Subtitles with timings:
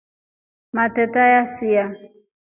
[0.75, 1.85] Matreta yasia.